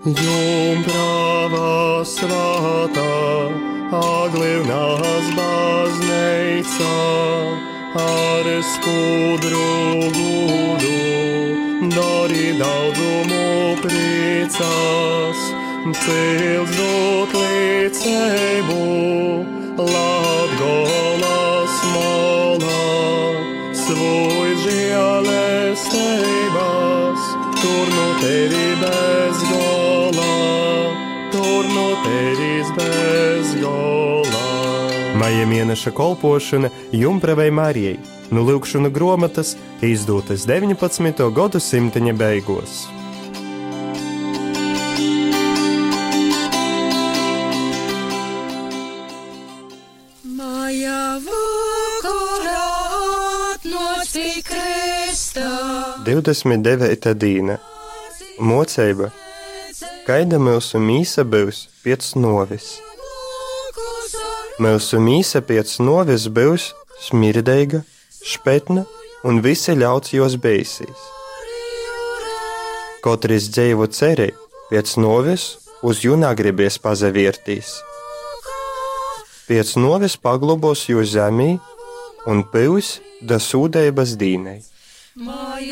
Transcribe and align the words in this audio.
Jumprava 0.00 2.00
svētā, 2.08 3.52
aglivnās 3.92 5.28
baznīca, 5.36 6.88
ar 8.00 8.48
skudru 8.64 10.08
gudu, 10.16 11.92
dori 11.92 12.56
daudzumu 12.56 13.76
priecās, 13.82 15.36
cils 16.00 16.72
dot 16.78 17.30
līdzēbu, 17.36 18.80
Latgolas 19.84 21.76
molā, 21.92 22.88
svoj 23.84 24.48
žēlestības, 24.64 27.20
tur 27.60 27.84
nu 27.92 28.08
tevi 28.24 28.80
bez 28.80 29.36
gola, 29.44 29.52
tur 29.52 29.76
nu 29.76 29.79
bez 32.76 33.54
gola. 33.62 34.44
Maija 35.18 35.46
mēneša 35.46 35.90
kolpošana 35.96 36.70
Jumpravai 36.92 37.50
Marijai, 37.50 37.98
nu 38.30 38.46
lūkšana 38.46 38.90
gromatas 38.94 39.56
izdotas 39.82 40.46
19. 40.46 41.28
gadsimta 41.34 42.00
beigās. 42.14 42.86
Kristā. 54.44 55.48
29. 56.04 57.14
diena 57.14 57.58
Moceiba, 58.38 59.10
kaida 60.10 60.40
mūsu 60.42 60.80
mīsa 60.82 61.22
būs 61.22 61.58
pēc 61.84 62.06
novis. 62.18 62.64
Mūsu 64.64 64.98
mīsa 64.98 65.38
pēc 65.46 65.76
novis 65.86 66.24
būs 66.34 66.64
smirdīga, 67.04 67.84
špetna 68.32 68.82
un 69.28 69.38
visi 69.44 69.76
ļauts 69.78 70.10
jos 70.16 70.34
beigsies. 70.46 71.04
Katrs 73.04 73.46
dzīvo 73.54 73.86
cerī, 73.98 74.32
pēc 74.72 74.96
novis 74.98 75.44
uz 75.86 76.02
jūnā 76.02 76.32
gribies 76.40 76.80
pazaviertīs. 76.82 77.70
Pēc 79.46 79.76
novis 79.78 80.18
paglobos 80.18 80.88
jūs 80.90 81.14
zemī 81.14 81.52
un 82.26 82.42
pils 82.50 82.98
da. 83.22 83.38
Maja 83.38 83.70
vakarā 83.70 84.58
atnāci 85.20 85.69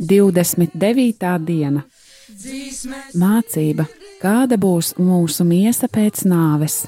29. 0.00 1.38
diena. 1.44 1.82
Mācība, 3.18 3.86
kāda 4.22 4.58
būs 4.60 4.94
mūsu 4.98 5.46
miesa 5.48 5.88
pēc 5.90 6.22
nāves. 6.28 6.84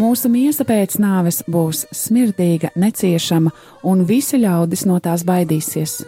Mūsu 0.00 0.30
miesa 0.32 0.64
pēc 0.64 0.96
nāves 1.02 1.42
būs 1.50 1.84
smirdīga, 1.92 2.70
neciešama, 2.76 3.52
un 3.84 4.04
visi 4.08 4.40
ļaudis 4.40 4.86
no 4.88 5.00
tās 5.02 5.24
baidīsies. 5.28 6.00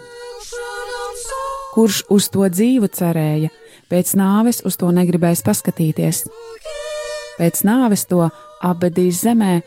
Kurš 1.72 2.02
uz 2.12 2.28
to 2.32 2.48
dzīvu 2.48 2.88
cerēja, 2.92 3.50
pēc 3.92 4.14
nāves 4.16 4.62
uz 4.64 4.76
to 4.80 4.92
negribēs 4.92 5.44
paskatīties. 5.44 6.26
Pēc 7.38 7.64
nāves 7.68 8.04
to 8.08 8.28
apbedīs 8.62 9.24
zemē, 9.24 9.60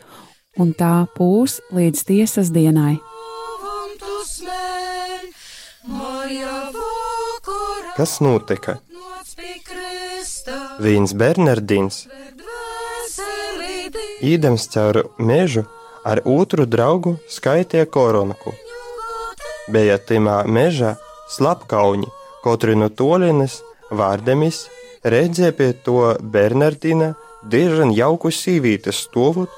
un 0.58 0.72
tā 0.74 1.06
pūs 1.16 1.60
līdz 1.74 2.06
tiesas 2.08 2.54
dienai. 2.54 2.96
Kas 7.96 8.18
notika? 8.20 8.76
Viens 10.84 11.14
Bernardins, 11.16 12.02
īdams 14.20 14.66
caur 14.74 14.98
mežu, 15.16 15.62
ar 16.04 16.20
otru 16.28 16.66
draugu 16.68 17.14
skaitīja 17.32 17.88
koronku. 17.88 18.52
Bija 19.72 19.96
timā 19.96 20.42
mežā 20.44 20.92
slapkauni, 21.32 22.10
katru 22.44 22.76
no 22.76 22.90
tolienes 22.92 23.62
vārdemis 23.88 24.66
redzēja 25.16 25.56
pie 25.56 25.72
to 25.88 26.12
Bernardina 26.20 27.14
diezgan 27.48 27.96
jauku 27.96 28.28
sīvīti 28.28 28.92
stāvot, 28.92 29.50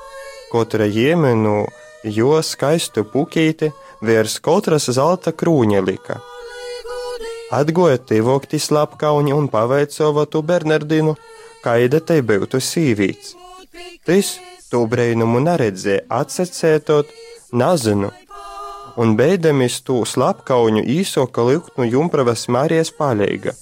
katra 0.53 0.87
iemenu 0.87 1.67
jo 2.05 2.39
skaistu 2.43 3.05
pukīti 3.13 3.75
virs 4.05 4.39
katras 4.39 4.87
zelta 4.95 5.35
krūņelika. 5.35 6.23
Atgoja 7.51 7.99
tivokti 7.99 8.59
slapkauni 8.59 9.33
un 9.33 9.49
pavaicova 9.49 10.27
tu 10.27 10.43
Bernardinu, 10.43 11.15
kaida 11.65 12.01
te 12.01 12.21
būtu 12.21 12.61
sīvīts. 12.61 13.33
Tas 14.05 14.35
to 14.69 14.83
brīnumu 14.91 15.41
neredzēja 15.41 16.05
atsecētot, 16.13 17.09
nezinu, 17.57 18.11
un 19.01 19.15
beidamies 19.17 19.81
to 19.87 20.03
slapkauņu 20.05 20.85
īsoka 20.99 21.47
likt 21.49 21.81
no 21.81 21.89
Jumpravas 21.89 22.45
Marijas 22.53 22.93
palīga. 22.93 23.57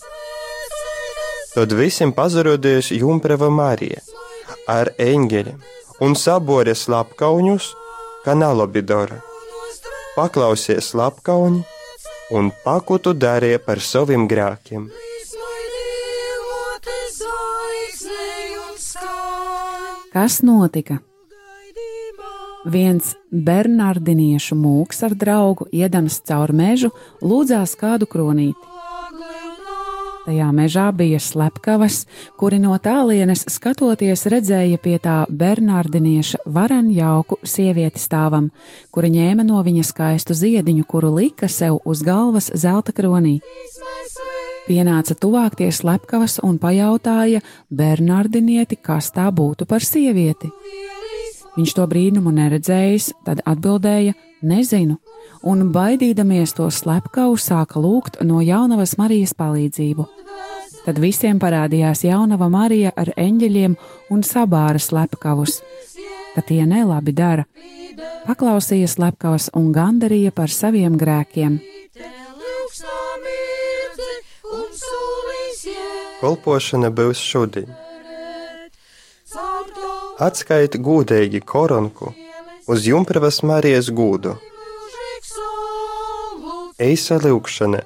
Tad 1.54 1.72
visiem 1.78 2.10
pazarodījis 2.12 2.90
Jumprava 2.98 3.52
Marija 3.54 4.02
ar 4.66 4.90
eņģeļiem 4.98 5.62
un 6.02 6.18
sabore 6.18 6.74
slapkauņus, 6.74 7.70
kā 8.26 8.34
nalobidora. 8.34 9.22
Paklausies 10.18 10.90
slapkauņi 10.90 11.62
un 12.30 12.50
pakutu 12.64 13.14
darīja 13.14 13.60
par 13.62 13.80
saviem 13.80 14.26
grēkiem. 14.28 14.88
Kas 20.16 20.40
notika? 20.42 20.98
Viens 22.66 23.12
bernardiniešu 23.30 24.56
mūks 24.58 25.04
ar 25.06 25.14
draugu, 25.14 25.68
iedams 25.70 26.18
caur 26.26 26.50
mežu, 26.56 26.90
lūdzās 27.22 27.76
kādu 27.78 28.08
kronīti. 28.10 28.75
Tajā 30.26 30.46
mežā 30.50 30.88
bija 30.90 31.20
slepkavas, 31.22 32.00
kuri 32.34 32.58
no 32.58 32.74
tālienes 32.82 33.44
skatoties 33.46 34.24
redzēja 34.26 34.80
pie 34.82 34.96
tā 34.98 35.20
bernardinieša 35.30 36.40
varan 36.50 36.88
jauku 36.90 37.38
sievieti 37.46 38.02
stāvam, 38.02 38.48
kura 38.90 39.06
ņēma 39.06 39.44
no 39.46 39.62
viņa 39.62 39.84
skaistu 39.86 40.34
ziediņu, 40.34 40.82
kuru 40.90 41.12
lika 41.14 41.46
sev 41.46 41.78
uz 41.86 42.02
galvas 42.02 42.50
zelta 42.58 42.90
kronī. 42.96 43.36
Pienāca 44.66 45.14
tuvāk 45.14 45.60
tie 45.60 45.70
slepkavas 45.70 46.40
un 46.42 46.58
pajautāja 46.58 47.44
Bernardinieti, 47.70 48.80
kas 48.82 49.12
tā 49.14 49.28
būtu 49.30 49.62
par 49.70 49.86
sievieti. 49.86 50.50
Viņš 51.54 51.76
to 51.78 51.86
brīnumu 51.86 52.34
neredzējis, 52.34 53.12
tad 53.24 53.46
atbildēja: 53.46 54.18
Nezinu, 54.42 54.98
un 55.46 55.68
baidīdamies 55.74 56.56
to 56.58 56.66
slepkavu, 56.72 57.38
sāka 57.38 57.80
lūgt 57.82 58.18
no 58.26 58.42
jaunavas 58.42 58.96
Marijas 58.98 59.34
palīdzību. 59.38 60.06
Tad 60.86 60.98
visiem 61.02 61.38
parādījās 61.42 62.04
jaunava 62.06 62.48
Marija 62.50 62.92
ar 62.94 63.12
eņģeļiem 63.18 63.76
un 64.14 64.22
sabāra 64.26 64.82
slepkavus, 64.82 65.60
ka 66.34 66.44
tie 66.46 66.62
nelabi 66.66 67.14
dara. 67.14 67.46
Paklausīja 68.26 68.90
slepkavas 68.90 69.48
un 69.54 69.72
gandarīja 69.74 70.34
par 70.34 70.50
saviem 70.50 70.98
grēkiem. 70.98 71.58
Kolpošana 76.20 76.90
būs 76.90 77.22
šodien. 77.22 77.70
Atskaiti 80.26 80.80
gūdīgi 80.80 81.42
koronku 81.44 82.14
uz 82.72 82.86
Jumpravas 82.88 83.42
Marijas 83.46 83.90
gūdu. 83.92 84.34
Eisa 86.76 87.16
lūkšana, 87.16 87.78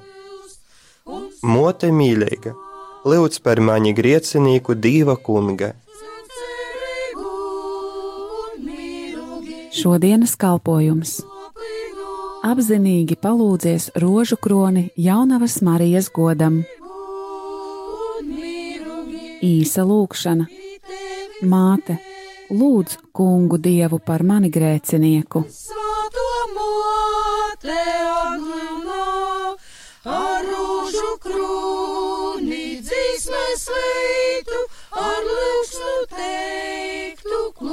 mote 1.47 1.87
mīlīga, 1.95 2.51
lūdz 3.07 3.37
par 3.39 3.61
mani 3.63 3.93
griecinīku 3.95 4.75
dīva 4.75 5.15
kunga. 5.15 5.69
Šodienas 9.71 10.35
kalpojums. 10.35 11.21
Apzinīgi 12.51 13.15
palūdzies 13.15 13.93
rožu 14.03 14.35
kroni 14.35 14.89
jaunavas 14.99 15.61
Marijas 15.63 16.11
godam. 16.11 16.65
Īsa 19.39 19.87
lūkšana. 19.87 20.51
Māte, 21.47 22.01
lūdz 22.51 22.99
kungu 23.15 23.55
dievu 23.55 24.03
par 24.03 24.27
mani 24.27 24.51
grēcinieku. 24.51 25.47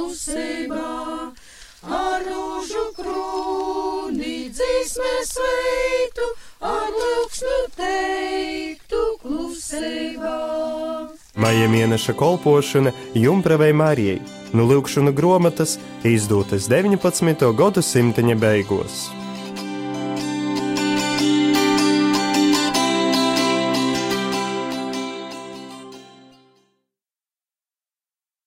klusībā, 0.09 1.29
ar 1.85 2.23
rūžu 2.25 2.85
krūni 2.97 4.49
dzīsmes 4.49 5.33
veitu, 5.37 6.29
ar 6.65 6.89
lūksnu 6.95 7.59
teiktu 7.77 9.03
klusībā. 9.21 10.33
Maija 11.39 11.69
mēneša 11.69 12.17
kolpošana 12.17 12.91
Junkravai 13.13 13.71
Marijai, 13.71 14.19
nu 14.53 14.65
lūkšana 14.65 15.13
grāmatas 15.13 15.77
izdotas 16.03 16.67
19. 16.73 17.53
gadsimta 17.53 18.25
beigās. 18.35 19.18